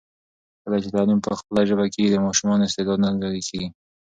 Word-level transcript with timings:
کله 0.63 0.77
چي 0.83 0.89
تعلیم 0.95 1.19
په 1.25 1.31
خپله 1.39 1.61
ژبه 1.69 1.85
کېږي، 1.93 2.11
د 2.13 2.17
ماشومانو 2.27 2.65
استعداد 2.67 2.99
نه 3.03 3.09
ضایع 3.21 3.41
کېږي. 3.47 3.67